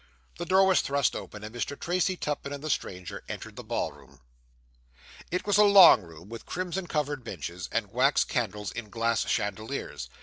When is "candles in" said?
8.23-8.89